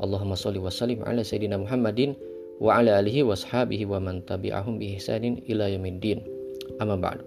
[0.00, 2.16] Allahumma shalli wa sallim ala sayyidina Muhammadin
[2.60, 6.20] wa ala alihi wa ashabihi wa man tabi'ahum bi ihsanin ila yaumiddin
[6.76, 7.24] Amma ba'du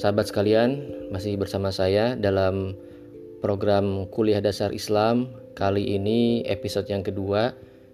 [0.00, 2.72] Sahabat sekalian, masih bersama saya dalam
[3.44, 5.28] program kuliah dasar Islam.
[5.52, 7.52] Kali ini episode yang kedua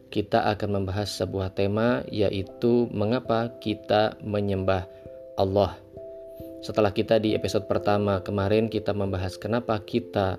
[0.08, 4.86] kita akan membahas sebuah tema yaitu mengapa kita menyembah
[5.36, 5.74] Allah.
[6.62, 10.38] Setelah kita di episode pertama kemarin kita membahas kenapa kita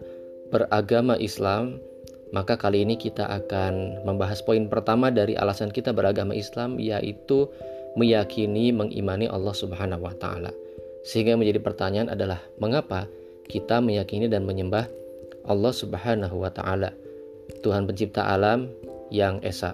[0.50, 1.78] beragama Islam,
[2.30, 7.50] maka kali ini kita akan membahas poin pertama dari alasan kita beragama Islam yaitu
[7.98, 10.54] meyakini mengimani Allah Subhanahu wa taala.
[11.02, 13.10] Sehingga menjadi pertanyaan adalah mengapa
[13.50, 14.86] kita meyakini dan menyembah
[15.50, 16.94] Allah Subhanahu wa taala,
[17.66, 18.70] Tuhan pencipta alam
[19.10, 19.74] yang esa.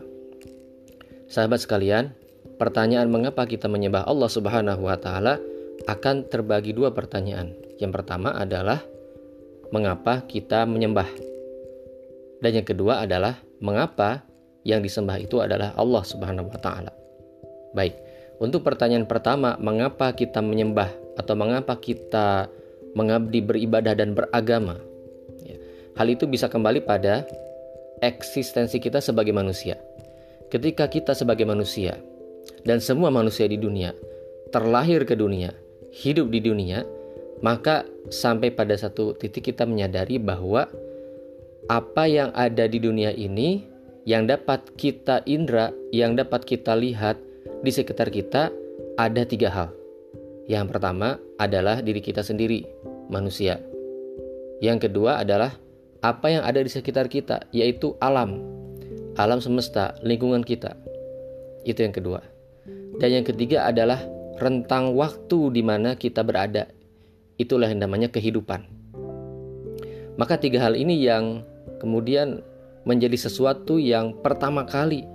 [1.27, 2.15] Sahabat sekalian,
[2.55, 5.43] pertanyaan mengapa kita menyembah Allah Subhanahu wa taala
[5.91, 7.51] akan terbagi dua pertanyaan.
[7.75, 8.79] Yang pertama adalah
[9.75, 11.34] mengapa kita menyembah?
[12.39, 14.23] Dan yang kedua adalah mengapa
[14.65, 16.91] yang disembah itu adalah Allah Subhanahu wa taala.
[17.75, 17.95] Baik,
[18.41, 22.51] untuk pertanyaan pertama, mengapa kita menyembah atau mengapa kita
[22.95, 24.79] mengabdi beribadah dan beragama?
[25.95, 27.23] Hal itu bisa kembali pada
[28.03, 29.79] eksistensi kita sebagai manusia.
[30.51, 31.95] Ketika kita sebagai manusia
[32.67, 33.95] dan semua manusia di dunia
[34.51, 35.55] terlahir ke dunia,
[35.95, 36.83] hidup di dunia,
[37.39, 40.67] maka sampai pada satu titik kita menyadari bahwa
[41.65, 43.65] apa yang ada di dunia ini
[44.05, 47.17] yang dapat kita indra, yang dapat kita lihat
[47.65, 48.53] di sekitar kita
[49.01, 49.69] ada tiga hal.
[50.45, 52.69] Yang pertama adalah diri kita sendiri,
[53.09, 53.57] manusia.
[54.61, 55.57] Yang kedua adalah
[56.05, 58.45] apa yang ada di sekitar kita, yaitu alam,
[59.17, 60.77] alam semesta, lingkungan kita.
[61.65, 62.21] Itu yang kedua.
[63.01, 64.05] Dan yang ketiga adalah
[64.37, 66.69] rentang waktu di mana kita berada.
[67.41, 68.69] Itulah yang namanya kehidupan.
[70.15, 71.43] Maka tiga hal ini yang
[71.85, 72.41] kemudian
[72.89, 75.05] menjadi sesuatu yang pertama kali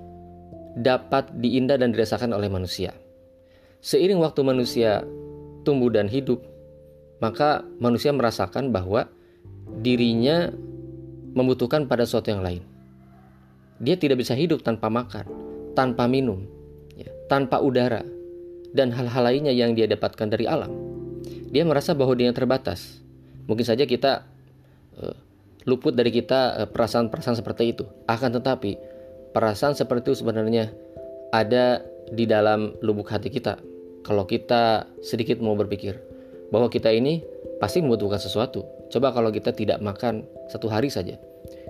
[0.79, 2.95] dapat diindah dan dirasakan oleh manusia.
[3.83, 5.03] Seiring waktu manusia
[5.67, 6.39] tumbuh dan hidup,
[7.19, 9.11] maka manusia merasakan bahwa
[9.83, 10.55] dirinya
[11.35, 12.63] membutuhkan pada sesuatu yang lain.
[13.83, 15.27] Dia tidak bisa hidup tanpa makan,
[15.75, 16.47] tanpa minum,
[16.95, 18.07] ya, tanpa udara,
[18.71, 20.71] dan hal-hal lainnya yang dia dapatkan dari alam.
[21.51, 23.03] Dia merasa bahwa dia terbatas.
[23.49, 24.23] Mungkin saja kita
[25.01, 25.17] uh,
[25.71, 27.87] luput dari kita perasaan-perasaan uh, seperti itu.
[28.11, 28.75] Akan tetapi,
[29.31, 30.75] perasaan seperti itu sebenarnya
[31.31, 33.63] ada di dalam lubuk hati kita.
[34.03, 35.95] Kalau kita sedikit mau berpikir
[36.51, 37.23] bahwa kita ini
[37.63, 38.67] pasti membutuhkan sesuatu.
[38.91, 41.15] Coba kalau kita tidak makan satu hari saja.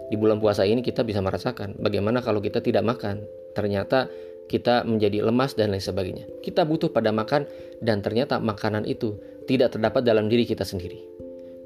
[0.09, 3.23] Di bulan puasa ini kita bisa merasakan bagaimana kalau kita tidak makan.
[3.53, 4.09] Ternyata
[4.51, 6.27] kita menjadi lemas dan lain sebagainya.
[6.43, 7.47] Kita butuh pada makan
[7.79, 9.15] dan ternyata makanan itu
[9.47, 11.20] tidak terdapat dalam diri kita sendiri.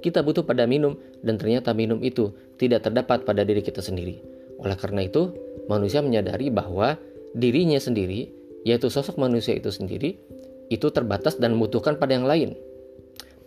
[0.04, 2.28] Kita butuh pada minum dan ternyata minum itu
[2.60, 4.20] tidak terdapat pada diri kita sendiri.
[4.60, 5.32] Oleh karena itu,
[5.64, 7.00] manusia menyadari bahwa
[7.32, 8.28] dirinya sendiri,
[8.68, 10.20] yaitu sosok manusia itu sendiri,
[10.68, 12.52] itu terbatas dan membutuhkan pada yang lain.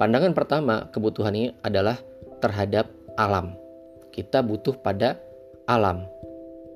[0.02, 2.02] Pandangan pertama kebutuhan ini adalah
[2.42, 2.90] terhadap
[3.22, 3.54] alam.
[4.10, 5.22] Kita butuh pada
[5.70, 6.10] alam.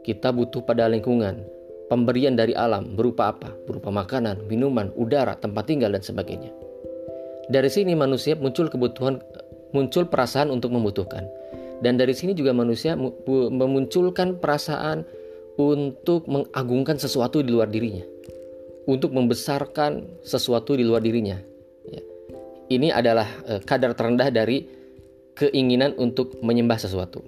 [0.06, 1.42] Kita butuh pada lingkungan.
[1.90, 3.50] Pemberian dari alam berupa apa?
[3.66, 6.54] Berupa makanan, minuman, udara, tempat tinggal dan sebagainya.
[7.52, 9.20] Dari sini manusia muncul kebutuhan
[9.72, 11.28] muncul perasaan untuk membutuhkan.
[11.82, 15.02] Dan dari sini juga manusia memunculkan perasaan
[15.58, 18.06] untuk mengagungkan sesuatu di luar dirinya.
[18.86, 21.38] Untuk membesarkan sesuatu di luar dirinya.
[21.90, 22.02] Ya.
[22.70, 24.66] Ini adalah eh, kadar terendah dari
[25.34, 27.24] keinginan untuk menyembah sesuatu.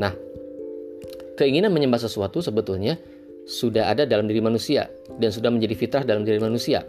[0.00, 0.16] Nah,
[1.36, 2.96] keinginan menyembah sesuatu sebetulnya
[3.44, 4.88] sudah ada dalam diri manusia
[5.20, 6.80] dan sudah menjadi fitrah dalam diri manusia.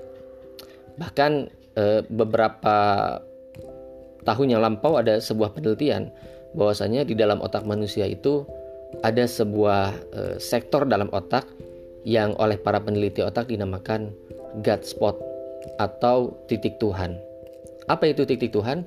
[0.95, 1.31] Bahkan
[1.75, 2.77] e, beberapa
[4.25, 6.09] tahun yang lampau ada sebuah penelitian
[6.57, 8.43] bahwasanya di dalam otak manusia itu
[9.05, 11.45] ada sebuah e, sektor dalam otak
[12.05, 14.13] yang oleh para peneliti otak dinamakan
[14.61, 15.15] God spot
[15.81, 17.17] atau titik Tuhan.
[17.91, 18.85] Apa itu titik Tuhan?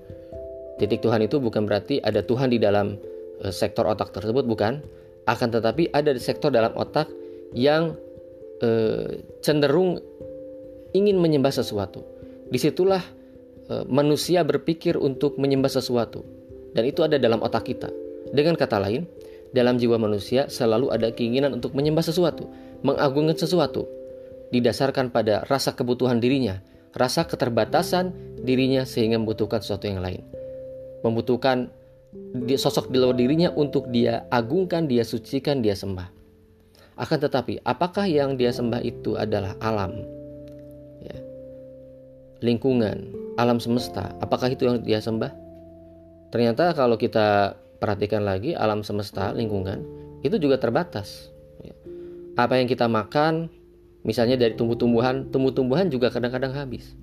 [0.79, 2.97] Titik Tuhan itu bukan berarti ada Tuhan di dalam
[3.43, 4.81] e, sektor otak tersebut, bukan.
[5.29, 7.11] Akan tetapi ada sektor dalam otak
[7.53, 7.93] yang
[8.65, 8.71] e,
[9.45, 10.01] cenderung
[10.97, 12.01] ingin menyembah sesuatu.
[12.49, 13.03] Di situlah
[13.89, 16.25] manusia berpikir untuk menyembah sesuatu.
[16.73, 17.89] Dan itu ada dalam otak kita.
[18.33, 19.09] Dengan kata lain,
[19.57, 22.49] dalam jiwa manusia selalu ada keinginan untuk menyembah sesuatu,
[22.85, 23.89] mengagungkan sesuatu,
[24.53, 26.61] didasarkan pada rasa kebutuhan dirinya,
[26.93, 28.13] rasa keterbatasan
[28.45, 30.25] dirinya sehingga membutuhkan sesuatu yang lain.
[31.01, 31.73] Membutuhkan
[32.57, 36.09] sosok di luar dirinya untuk dia agungkan, dia sucikan, dia sembah.
[36.99, 40.03] Akan tetapi, apakah yang dia sembah itu adalah alam,
[42.45, 44.15] lingkungan, alam semesta?
[44.23, 45.31] Apakah itu yang dia sembah?
[46.29, 49.83] Ternyata kalau kita perhatikan lagi alam semesta, lingkungan
[50.27, 51.31] itu juga terbatas.
[51.63, 51.75] Ya.
[52.39, 53.51] Apa yang kita makan,
[54.03, 56.95] misalnya dari tumbuh-tumbuhan, tumbuh-tumbuhan juga kadang-kadang habis.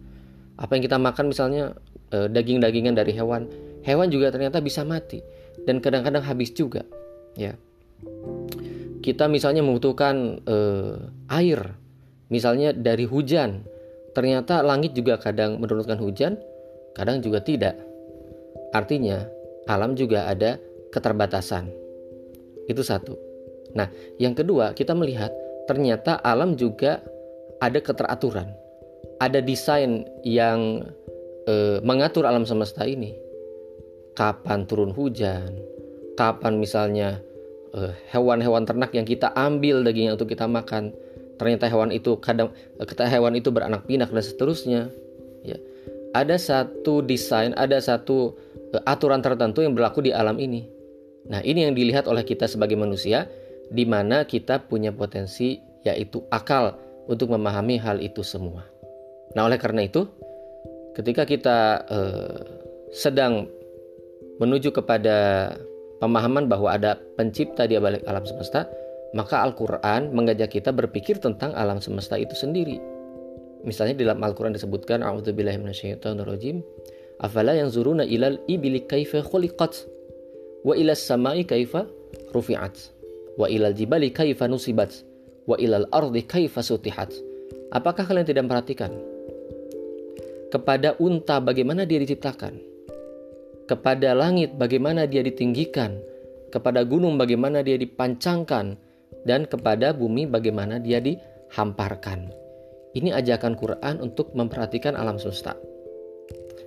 [0.55, 1.75] Apa yang kita makan misalnya
[2.11, 3.47] eh, daging-dagingan dari hewan,
[3.83, 5.19] hewan juga ternyata bisa mati
[5.63, 6.83] dan kadang-kadang habis juga.
[7.35, 7.59] Ya
[9.05, 10.97] kita misalnya membutuhkan uh,
[11.29, 11.77] air,
[12.33, 13.61] misalnya dari hujan,
[14.15, 16.39] ternyata langit juga kadang menurunkan hujan,
[16.95, 17.75] kadang juga tidak.
[18.71, 19.27] Artinya,
[19.67, 20.57] alam juga ada
[20.89, 21.67] keterbatasan.
[22.65, 23.19] Itu satu.
[23.75, 25.29] Nah, yang kedua, kita melihat
[25.67, 27.03] ternyata alam juga
[27.59, 28.47] ada keteraturan.
[29.19, 30.87] Ada desain yang
[31.45, 33.13] e, mengatur alam semesta ini.
[34.15, 35.59] Kapan turun hujan,
[36.15, 37.19] kapan misalnya
[37.75, 40.95] Eh, hewan-hewan ternak yang kita ambil dagingnya untuk kita makan
[41.35, 44.81] ternyata hewan itu kadang kata hewan itu beranak pinak dan seterusnya.
[45.43, 45.57] Ya.
[46.15, 48.35] Ada satu desain ada satu
[48.71, 50.67] uh, aturan tertentu yang berlaku di alam ini.
[51.27, 53.27] Nah ini yang dilihat oleh kita sebagai manusia
[53.67, 58.65] di mana kita punya potensi yaitu akal untuk memahami hal itu semua.
[59.35, 60.07] Nah oleh karena itu
[60.95, 62.39] ketika kita uh,
[62.95, 63.51] sedang
[64.39, 65.51] menuju kepada
[65.99, 68.67] pemahaman bahwa ada pencipta di balik alam semesta,
[69.15, 72.77] maka Al-Quran mengajak kita berpikir tentang alam semesta itu sendiri.
[73.63, 76.61] Misalnya dalam Al-Quran disebutkan, A'udzubillahi minasyaitonirrajim,
[77.23, 79.87] Afala yang zuruna ilal ibili kaifa khuliqat,
[80.67, 81.87] wa ilal samai kaifa
[82.35, 82.75] rufi'at,
[83.39, 84.91] wa ilal jibali kaifa nusibat,
[85.47, 87.15] wa ilal ardi kaifa sutihat.
[87.71, 88.91] Apakah kalian tidak memperhatikan?
[90.51, 92.75] Kepada unta bagaimana dia diciptakan?
[93.65, 95.97] kepada langit bagaimana dia ditinggikan,
[96.53, 98.77] kepada gunung bagaimana dia dipancangkan,
[99.25, 102.29] dan kepada bumi bagaimana dia dihamparkan.
[102.95, 105.57] Ini ajakan Quran untuk memperhatikan alam semesta.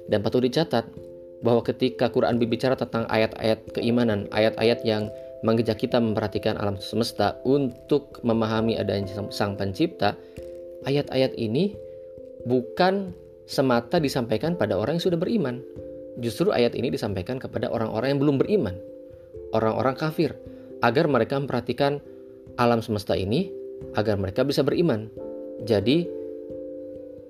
[0.08, 0.84] Dan patut dicatat
[1.40, 5.08] bahwa ketika Quran berbicara tentang ayat-ayat keimanan, ayat-ayat yang
[5.46, 10.18] mengejak kita memperhatikan alam semesta untuk memahami adanya sang pencipta,
[10.84, 11.72] ayat-ayat ini
[12.44, 13.14] bukan
[13.48, 15.64] semata disampaikan pada orang yang sudah beriman,
[16.18, 18.74] Justru ayat ini disampaikan kepada orang-orang yang belum beriman,
[19.54, 20.34] orang-orang kafir,
[20.82, 22.02] agar mereka memperhatikan
[22.58, 23.48] alam semesta ini,
[23.94, 25.06] agar mereka bisa beriman.
[25.62, 26.18] Jadi,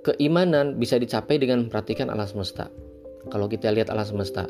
[0.08, 2.72] keimanan bisa dicapai dengan memperhatikan alam semesta.
[3.28, 4.48] Kalau kita lihat alam semesta,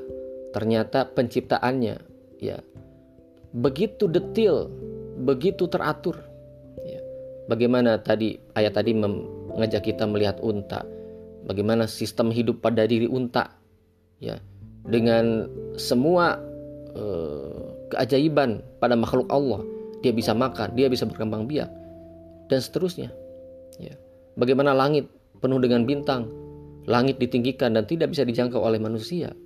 [0.54, 1.98] ternyata penciptaannya
[2.38, 2.62] ya
[3.50, 4.70] begitu detil,
[5.26, 6.14] begitu teratur.
[6.86, 7.00] Ya.
[7.50, 10.86] Bagaimana tadi ayat tadi mengajak kita melihat unta,
[11.48, 13.50] bagaimana sistem hidup pada diri unta
[14.20, 14.38] ya
[14.86, 16.38] dengan semua
[16.94, 19.64] uh, keajaiban pada makhluk Allah
[20.02, 21.68] dia bisa makan dia bisa berkembang biak
[22.48, 23.12] dan seterusnya.
[23.78, 23.94] Ya.
[24.34, 25.06] Bagaimana langit
[25.38, 26.26] penuh dengan bintang
[26.88, 29.36] langit ditinggikan dan tidak bisa dijangkau oleh manusia?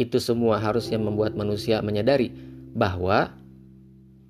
[0.00, 2.32] Itu semua harusnya membuat manusia menyadari
[2.72, 3.36] bahwa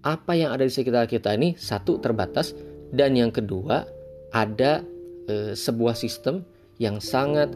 [0.03, 2.51] apa yang ada di sekitar kita ini satu terbatas
[2.91, 3.87] dan yang kedua
[4.35, 4.83] ada
[5.31, 6.43] e, sebuah sistem
[6.83, 7.55] yang sangat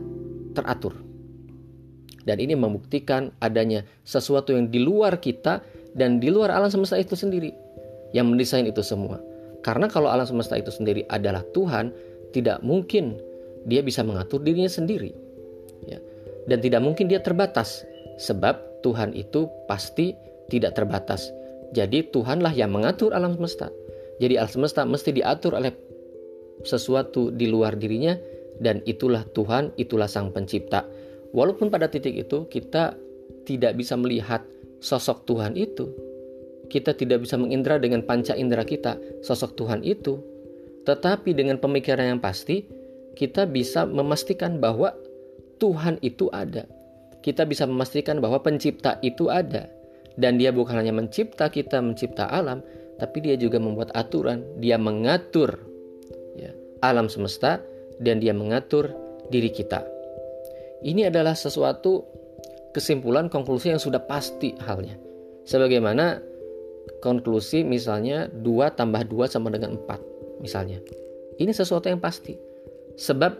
[0.55, 0.95] teratur.
[2.23, 5.63] Dan ini membuktikan adanya sesuatu yang di luar kita
[5.99, 7.66] dan di luar alam semesta itu sendiri
[8.17, 9.21] yang mendesain itu semua.
[9.61, 11.93] Karena kalau alam semesta itu sendiri adalah Tuhan,
[12.33, 13.21] tidak mungkin
[13.69, 15.13] dia bisa mengatur dirinya sendiri.
[15.85, 16.01] Ya.
[16.49, 17.85] Dan tidak mungkin dia terbatas
[18.17, 20.17] sebab Tuhan itu pasti
[20.49, 21.29] tidak terbatas.
[21.77, 23.69] Jadi Tuhanlah yang mengatur alam semesta.
[24.17, 25.75] Jadi alam semesta mesti diatur oleh
[26.65, 28.17] sesuatu di luar dirinya
[28.63, 30.87] dan itulah Tuhan, itulah sang pencipta.
[31.37, 32.97] Walaupun pada titik itu kita
[33.45, 34.41] tidak bisa melihat
[34.81, 35.91] sosok Tuhan itu,
[36.67, 40.19] kita tidak bisa mengindra dengan panca indera kita sosok Tuhan itu,
[40.87, 42.63] tetapi dengan pemikiran yang pasti,
[43.19, 44.95] kita bisa memastikan bahwa
[45.59, 46.69] Tuhan itu ada.
[47.25, 49.67] Kita bisa memastikan bahwa pencipta itu ada.
[50.15, 52.63] Dan dia bukan hanya mencipta kita, mencipta alam,
[53.03, 54.47] tapi dia juga membuat aturan.
[54.63, 55.59] Dia mengatur
[56.39, 56.55] ya,
[56.87, 57.59] alam semesta
[57.99, 58.95] dan dia mengatur
[59.29, 59.83] diri kita.
[60.87, 62.05] Ini adalah sesuatu
[62.71, 64.95] kesimpulan konklusi yang sudah pasti halnya.
[65.49, 66.21] Sebagaimana
[67.07, 68.43] konklusi misalnya 2
[68.75, 70.83] tambah 2 sama dengan 4 misalnya.
[71.39, 72.35] Ini sesuatu yang pasti.
[72.99, 73.39] Sebab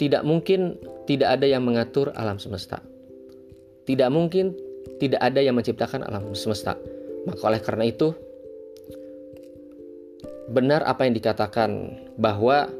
[0.00, 2.80] tidak mungkin tidak ada yang mengatur alam semesta.
[3.84, 4.56] Tidak mungkin
[4.96, 6.78] tidak ada yang menciptakan alam semesta.
[7.28, 8.16] Maka oleh karena itu
[10.46, 11.70] benar apa yang dikatakan
[12.16, 12.70] bahwa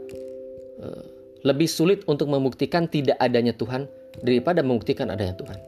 [0.80, 1.02] eh,
[1.42, 3.90] lebih sulit untuk membuktikan tidak adanya Tuhan
[4.22, 5.58] daripada membuktikan adanya Tuhan.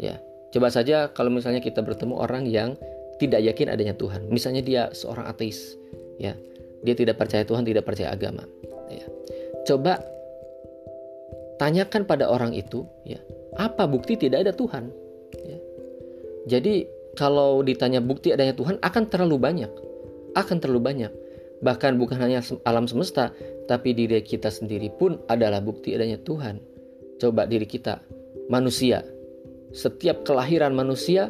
[0.00, 0.16] Ya,
[0.52, 2.76] coba saja kalau misalnya kita bertemu orang yang
[3.20, 5.76] tidak yakin adanya Tuhan, misalnya dia seorang ateis,
[6.16, 6.32] ya,
[6.80, 8.48] dia tidak percaya Tuhan, tidak percaya agama.
[8.88, 9.04] Ya.
[9.68, 10.00] Coba
[11.60, 13.20] tanyakan pada orang itu, ya,
[13.60, 14.88] apa bukti tidak ada Tuhan?
[15.44, 15.58] Ya.
[16.56, 19.72] Jadi kalau ditanya bukti adanya Tuhan akan terlalu banyak,
[20.32, 21.12] akan terlalu banyak.
[21.60, 23.36] Bahkan bukan hanya alam semesta,
[23.68, 26.56] tapi diri kita sendiri pun adalah bukti adanya Tuhan.
[27.20, 28.00] Coba diri kita,
[28.48, 29.04] manusia.
[29.70, 31.28] Setiap kelahiran manusia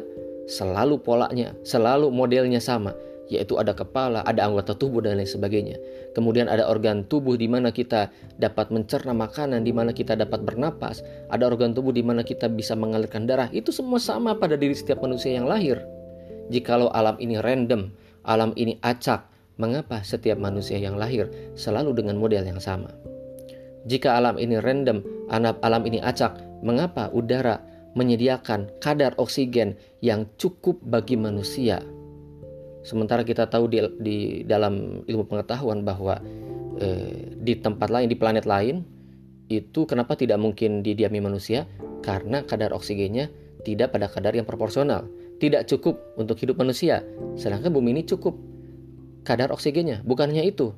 [0.49, 2.93] selalu polanya, selalu modelnya sama
[3.31, 5.79] yaitu ada kepala, ada anggota tubuh dan lain sebagainya.
[6.11, 10.99] Kemudian ada organ tubuh di mana kita dapat mencerna makanan, di mana kita dapat bernapas,
[11.31, 13.47] ada organ tubuh di mana kita bisa mengalirkan darah.
[13.55, 15.79] Itu semua sama pada diri setiap manusia yang lahir.
[16.51, 17.95] Jikalau alam ini random,
[18.27, 19.23] alam ini acak,
[19.55, 22.91] mengapa setiap manusia yang lahir selalu dengan model yang sama?
[23.87, 31.19] Jika alam ini random, alam ini acak, mengapa udara menyediakan kadar oksigen yang cukup bagi
[31.19, 31.83] manusia
[32.81, 36.17] Sementara kita tahu di, di dalam ilmu pengetahuan bahwa
[36.81, 38.81] eh, di tempat lain, di planet lain,
[39.53, 41.69] itu kenapa tidak mungkin didiami manusia?
[42.01, 43.29] Karena kadar oksigennya
[43.61, 45.05] tidak pada kadar yang proporsional,
[45.37, 47.05] tidak cukup untuk hidup manusia.
[47.37, 48.33] Sedangkan bumi ini cukup
[49.21, 50.01] kadar oksigennya.
[50.01, 50.73] Bukan hanya itu,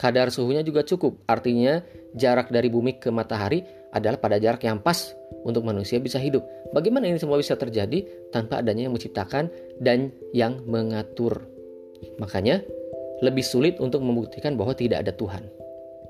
[0.00, 1.20] kadar suhunya juga cukup.
[1.28, 1.84] Artinya
[2.16, 3.60] jarak dari bumi ke matahari
[3.92, 5.12] adalah pada jarak yang pas
[5.44, 6.42] untuk manusia bisa hidup.
[6.72, 11.44] Bagaimana ini semua bisa terjadi tanpa adanya yang menciptakan dan yang mengatur?
[12.16, 12.64] Makanya
[13.22, 15.46] lebih sulit untuk membuktikan bahwa tidak ada Tuhan.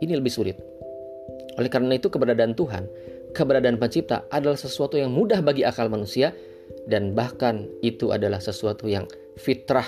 [0.01, 0.57] Ini lebih sulit.
[1.61, 2.89] Oleh karena itu keberadaan Tuhan,
[3.37, 6.33] keberadaan pencipta adalah sesuatu yang mudah bagi akal manusia
[6.89, 9.05] dan bahkan itu adalah sesuatu yang
[9.37, 9.87] fitrah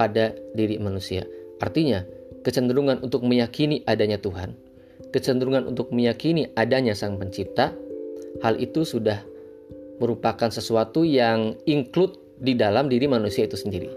[0.00, 1.28] pada diri manusia.
[1.60, 2.02] Artinya,
[2.42, 4.71] kecenderungan untuk meyakini adanya Tuhan
[5.12, 7.76] kecenderungan untuk meyakini adanya Sang Pencipta,
[8.40, 9.20] hal itu sudah
[10.00, 13.92] merupakan sesuatu yang include di dalam diri manusia itu sendiri.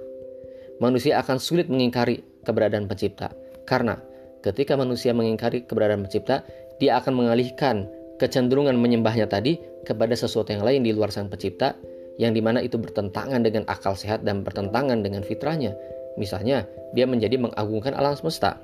[0.84, 3.32] Manusia akan sulit mengingkari keberadaan Pencipta
[3.64, 3.98] karena
[4.44, 6.46] ketika manusia mengingkari keberadaan Pencipta,
[6.78, 7.90] dia akan mengalihkan
[8.22, 9.58] kecenderungan menyembahnya tadi
[9.88, 11.74] kepada sesuatu yang lain di luar Sang Pencipta
[12.20, 15.76] yang di mana itu bertentangan dengan akal sehat dan bertentangan dengan fitrahnya.
[16.16, 16.64] Misalnya,
[16.96, 18.56] dia menjadi mengagungkan alam semesta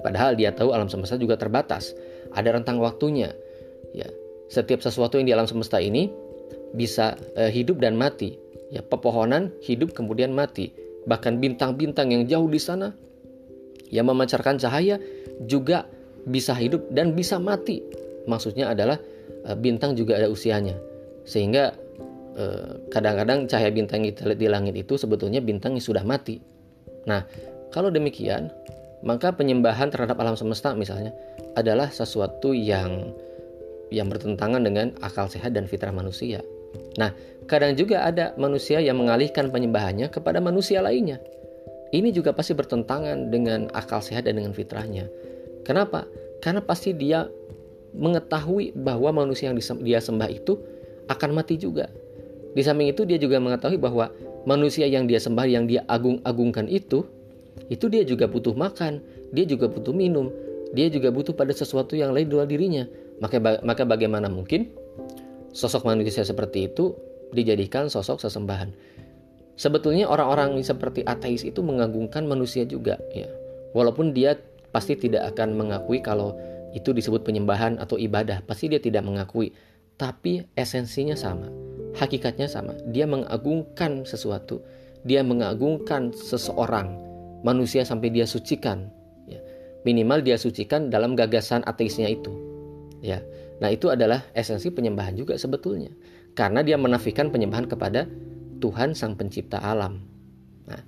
[0.00, 1.92] Padahal dia tahu alam semesta juga terbatas,
[2.32, 3.36] ada rentang waktunya.
[3.92, 4.08] Ya,
[4.48, 6.08] setiap sesuatu yang di alam semesta ini
[6.72, 8.40] bisa uh, hidup dan mati.
[8.72, 10.72] Ya, pepohonan hidup kemudian mati.
[11.04, 12.96] Bahkan bintang-bintang yang jauh di sana
[13.92, 14.96] yang memancarkan cahaya
[15.44, 15.84] juga
[16.24, 17.84] bisa hidup dan bisa mati.
[18.24, 18.96] Maksudnya adalah
[19.44, 20.78] uh, bintang juga ada usianya.
[21.22, 21.70] Sehingga
[22.34, 26.42] eh, kadang-kadang cahaya bintang yang kita lihat di langit itu sebetulnya bintang yang sudah mati.
[27.06, 27.22] Nah,
[27.70, 28.50] kalau demikian,
[29.02, 31.10] maka penyembahan terhadap alam semesta misalnya
[31.58, 33.12] adalah sesuatu yang
[33.92, 36.40] yang bertentangan dengan akal sehat dan fitrah manusia.
[36.96, 37.12] Nah,
[37.44, 41.20] kadang juga ada manusia yang mengalihkan penyembahannya kepada manusia lainnya.
[41.92, 45.12] Ini juga pasti bertentangan dengan akal sehat dan dengan fitrahnya.
[45.68, 46.08] Kenapa?
[46.40, 47.28] Karena pasti dia
[47.92, 50.56] mengetahui bahwa manusia yang dia sembah itu
[51.12, 51.92] akan mati juga.
[52.56, 54.08] Di samping itu dia juga mengetahui bahwa
[54.48, 57.04] manusia yang dia sembah yang dia agung-agungkan itu
[57.68, 59.00] itu dia juga butuh makan,
[59.32, 60.32] dia juga butuh minum,
[60.72, 62.84] dia juga butuh pada sesuatu yang lain dalam dirinya.
[63.20, 64.72] Maka maka bagaimana mungkin
[65.52, 66.96] sosok manusia seperti itu
[67.30, 68.72] dijadikan sosok sesembahan?
[69.54, 73.28] Sebetulnya orang-orang seperti ateis itu mengagungkan manusia juga ya.
[73.76, 74.36] Walaupun dia
[74.72, 76.34] pasti tidak akan mengakui kalau
[76.72, 79.52] itu disebut penyembahan atau ibadah, pasti dia tidak mengakui.
[80.00, 81.52] Tapi esensinya sama,
[82.00, 82.72] hakikatnya sama.
[82.88, 84.64] Dia mengagungkan sesuatu,
[85.04, 86.96] dia mengagungkan seseorang,
[87.42, 88.90] manusia sampai dia sucikan.
[89.28, 89.38] Ya.
[89.86, 92.32] Minimal dia sucikan dalam gagasan ateisnya itu.
[93.02, 93.22] Ya.
[93.58, 95.90] Nah itu adalah esensi penyembahan juga sebetulnya.
[96.32, 98.08] Karena dia menafikan penyembahan kepada
[98.62, 100.00] Tuhan Sang Pencipta Alam.
[100.64, 100.80] Nah,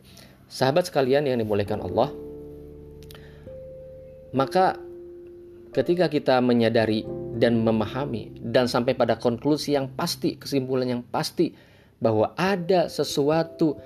[0.49, 2.09] sahabat sekalian yang dimuliakan Allah,
[4.33, 4.79] maka
[5.75, 7.03] ketika kita menyadari
[7.35, 11.53] dan memahami dan sampai pada konklusi yang pasti, kesimpulan yang pasti
[11.99, 13.79] bahwa ada sesuatu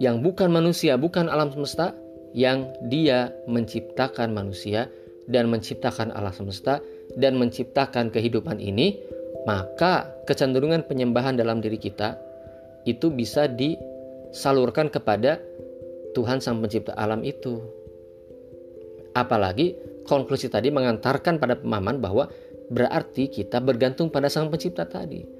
[0.00, 1.92] yang bukan manusia, bukan alam semesta,
[2.32, 4.88] yang dia menciptakan manusia
[5.28, 6.80] dan menciptakan alam semesta
[7.20, 8.96] dan menciptakan kehidupan ini,
[9.44, 12.16] maka kecenderungan penyembahan dalam diri kita
[12.88, 15.36] itu bisa disalurkan kepada
[16.16, 17.60] Tuhan Sang Pencipta alam itu.
[19.12, 19.76] Apalagi
[20.08, 22.30] konklusi tadi mengantarkan pada pemahaman bahwa
[22.72, 25.39] berarti kita bergantung pada Sang Pencipta tadi.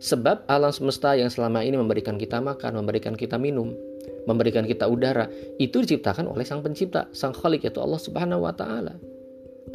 [0.00, 3.76] Sebab alam semesta yang selama ini memberikan kita makan, memberikan kita minum,
[4.24, 5.28] memberikan kita udara,
[5.60, 8.96] itu diciptakan oleh Sang Pencipta, Sang Khalik yaitu Allah Subhanahu wa taala.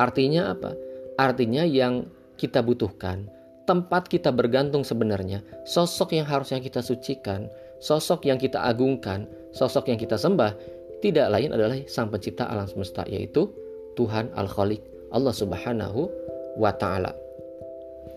[0.01, 0.73] Artinya apa?
[1.21, 2.09] Artinya yang
[2.41, 3.29] kita butuhkan,
[3.69, 7.45] tempat kita bergantung sebenarnya, sosok yang harusnya kita sucikan,
[7.77, 10.57] sosok yang kita agungkan, sosok yang kita sembah,
[11.05, 13.45] tidak lain adalah Sang Pencipta alam semesta, yaitu
[13.93, 14.81] Tuhan Al-Khaliq,
[15.13, 16.09] Allah Subhanahu
[16.57, 17.13] wa Ta'ala.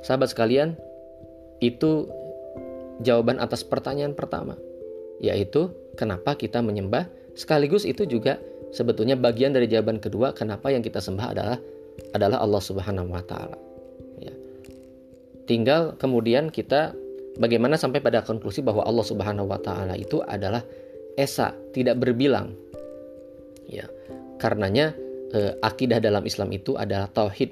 [0.00, 0.78] Sahabat sekalian,
[1.58, 2.06] itu
[3.02, 4.58] jawaban atas pertanyaan pertama,
[5.22, 8.38] yaitu kenapa kita menyembah, sekaligus itu juga
[8.70, 11.58] sebetulnya bagian dari jawaban kedua, kenapa yang kita sembah adalah
[12.14, 13.58] adalah Allah Subhanahu wa taala.
[14.22, 14.34] Ya.
[15.46, 16.94] Tinggal kemudian kita
[17.38, 20.62] bagaimana sampai pada konklusi bahwa Allah Subhanahu wa taala itu adalah
[21.18, 22.54] esa, tidak berbilang.
[23.66, 23.90] Ya.
[24.38, 24.94] Karenanya
[25.34, 27.50] eh, akidah dalam Islam itu adalah tauhid,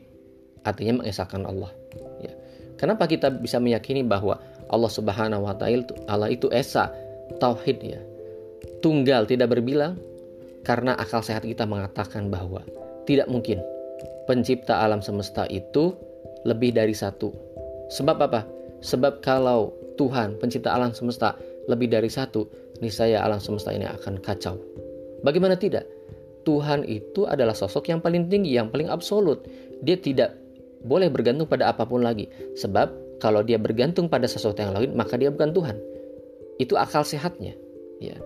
[0.62, 1.75] artinya mengesahkan Allah.
[2.22, 2.32] Ya.
[2.76, 4.37] Kenapa kita bisa meyakini bahwa
[4.68, 6.92] Allah Subhanahu wa taala itu esa,
[7.38, 8.00] tauhid ya.
[8.85, 9.97] Tunggal tidak berbilang
[10.66, 12.61] karena akal sehat kita mengatakan bahwa
[13.06, 13.62] tidak mungkin
[14.26, 15.95] pencipta alam semesta itu
[16.45, 17.30] lebih dari satu.
[17.90, 18.42] Sebab apa?
[18.83, 21.38] Sebab kalau Tuhan pencipta alam semesta
[21.71, 22.47] lebih dari satu,
[22.83, 24.59] niscaya alam semesta ini akan kacau.
[25.25, 25.87] Bagaimana tidak?
[26.47, 29.42] Tuhan itu adalah sosok yang paling tinggi, yang paling absolut.
[29.83, 30.46] Dia tidak
[30.87, 32.31] boleh bergantung pada apa pun lagi.
[32.55, 35.76] Sebab kalau dia bergantung pada sesuatu yang lain, maka dia bukan Tuhan.
[36.62, 37.59] Itu akal sehatnya.
[37.99, 38.16] Ya.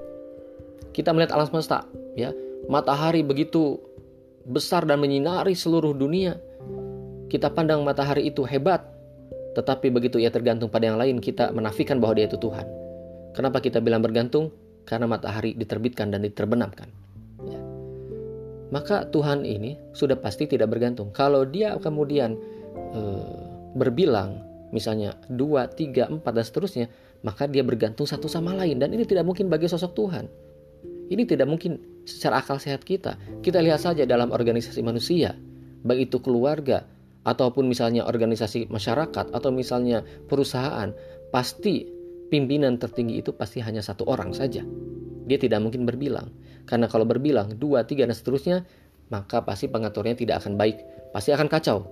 [0.93, 2.37] Kita melihat alam semesta, ya.
[2.69, 3.81] Matahari begitu
[4.45, 6.37] besar dan menyinari seluruh dunia.
[7.31, 8.83] Kita pandang matahari itu hebat,
[9.55, 12.67] tetapi begitu ia tergantung pada yang lain, kita menafikan bahwa dia itu Tuhan.
[13.35, 14.51] Kenapa kita bilang bergantung?
[14.83, 16.91] Karena matahari diterbitkan dan diterbenamkan.
[18.71, 21.11] Maka Tuhan ini sudah pasti tidak bergantung.
[21.11, 22.39] Kalau dia kemudian
[22.95, 23.01] e,
[23.75, 26.87] berbilang, misalnya dua, tiga, empat dan seterusnya,
[27.27, 30.25] maka dia bergantung satu sama lain dan ini tidak mungkin bagi sosok Tuhan.
[31.11, 33.19] Ini tidak mungkin secara akal sehat kita.
[33.43, 35.35] Kita lihat saja dalam organisasi manusia,
[35.83, 36.87] baik itu keluarga
[37.27, 40.95] ataupun misalnya organisasi masyarakat atau misalnya perusahaan,
[41.35, 41.85] pasti
[42.31, 44.63] pimpinan tertinggi itu pasti hanya satu orang saja.
[45.27, 46.31] Dia tidak mungkin berbilang.
[46.69, 48.65] Karena kalau berbilang dua, tiga dan seterusnya,
[49.11, 51.87] maka pasti pengaturnya tidak akan baik, pasti akan kacau.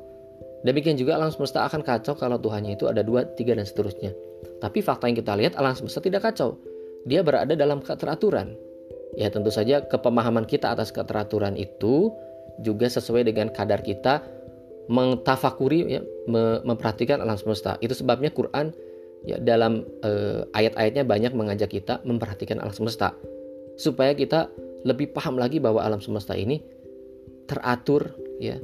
[0.66, 4.11] Demikian juga alam semesta akan kacau kalau Tuhannya itu ada dua, tiga dan seterusnya.
[4.59, 6.59] Tapi fakta yang kita lihat alam semesta tidak kacau.
[7.07, 8.59] Dia berada dalam keteraturan.
[9.14, 12.11] Ya tentu saja kepemahaman kita atas keteraturan itu
[12.62, 14.22] juga sesuai dengan kadar kita
[14.90, 16.02] mentafakuri ya,
[16.66, 17.78] memperhatikan alam semesta.
[17.78, 18.74] Itu sebabnya Quran
[19.26, 23.14] ya dalam eh, ayat-ayatnya banyak mengajak kita memperhatikan alam semesta
[23.79, 24.51] supaya kita
[24.83, 26.61] lebih paham lagi bahwa alam semesta ini
[27.49, 28.59] teratur ya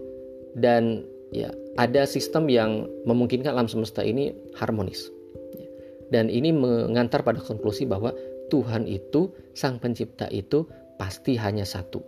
[0.59, 5.11] dan ya ada sistem yang memungkinkan alam semesta ini harmonis.
[5.59, 5.69] Ya.
[6.15, 8.15] Dan ini mengantar pada konklusi bahwa
[8.53, 11.99] Tuhan itu, Sang Pencipta itu pasti hanya satu.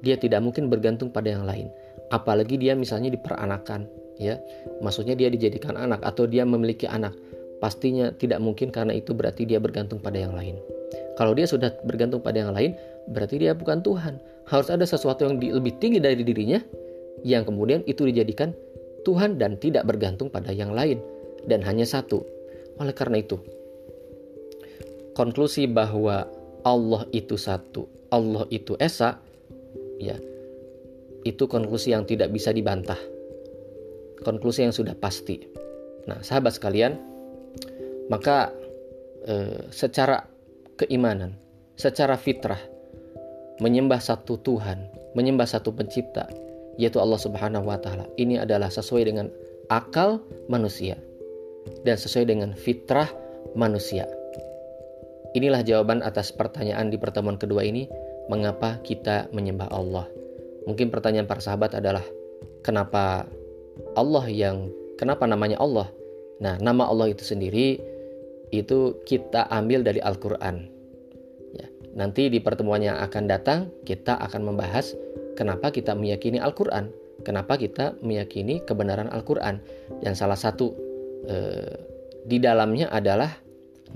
[0.00, 1.68] Dia tidak mungkin bergantung pada yang lain.
[2.08, 3.84] Apalagi dia misalnya diperanakan,
[4.16, 4.40] ya.
[4.80, 7.12] Maksudnya dia dijadikan anak atau dia memiliki anak.
[7.60, 10.56] Pastinya tidak mungkin karena itu berarti dia bergantung pada yang lain.
[11.16, 12.76] Kalau dia sudah bergantung pada yang lain,
[13.10, 14.20] berarti dia bukan Tuhan.
[14.46, 16.60] Harus ada sesuatu yang lebih tinggi dari dirinya
[17.24, 18.52] yang kemudian itu dijadikan
[19.02, 21.00] Tuhan dan tidak bergantung pada yang lain
[21.46, 22.22] dan hanya satu.
[22.76, 23.40] Oleh karena itu,
[25.16, 26.28] konklusi bahwa
[26.66, 29.16] Allah itu satu, Allah itu esa,
[29.96, 30.18] ya,
[31.24, 32.98] itu konklusi yang tidak bisa dibantah.
[34.20, 35.40] Konklusi yang sudah pasti.
[36.10, 36.98] Nah, sahabat sekalian,
[38.12, 38.52] maka
[39.24, 40.35] eh, secara
[40.76, 41.36] keimanan,
[41.76, 42.60] secara fitrah,
[43.60, 46.28] menyembah satu Tuhan, menyembah satu pencipta,
[46.76, 48.04] yaitu Allah Subhanahu wa taala.
[48.20, 49.32] Ini adalah sesuai dengan
[49.72, 51.00] akal manusia
[51.82, 53.08] dan sesuai dengan fitrah
[53.56, 54.04] manusia.
[55.36, 57.88] Inilah jawaban atas pertanyaan di pertemuan kedua ini,
[58.32, 60.08] mengapa kita menyembah Allah.
[60.64, 62.02] Mungkin pertanyaan para sahabat adalah,
[62.64, 63.28] kenapa
[63.96, 65.92] Allah yang, kenapa namanya Allah?
[66.40, 67.80] Nah, nama Allah itu sendiri,
[68.54, 70.68] itu kita ambil dari Al-Quran.
[71.56, 74.94] Ya, nanti di pertemuan yang akan datang, kita akan membahas
[75.34, 76.90] kenapa kita meyakini Al-Quran.
[77.24, 79.58] Kenapa kita meyakini kebenaran Al-Quran.
[80.04, 80.76] Yang salah satu
[81.26, 81.74] eh,
[82.28, 83.32] di dalamnya adalah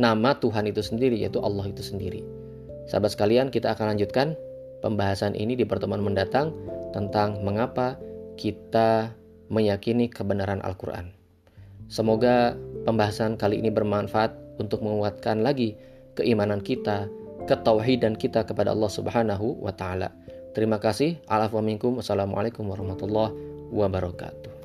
[0.01, 2.25] nama Tuhan itu sendiri, yaitu Allah itu sendiri.
[2.89, 4.35] Sahabat sekalian, kita akan lanjutkan
[4.81, 6.57] pembahasan ini di pertemuan mendatang
[6.91, 8.01] tentang mengapa
[8.41, 9.15] kita
[9.53, 11.13] meyakini kebenaran Al-Quran.
[11.91, 15.77] Semoga pembahasan kali ini bermanfaat untuk menguatkan lagi
[16.15, 17.09] keimanan kita,
[17.49, 20.13] ketauhidan kita kepada Allah Subhanahu wa taala.
[20.53, 21.17] Terima kasih.
[21.31, 23.33] Assalamualaikum warahmatullahi
[23.71, 24.60] wabarakatuh.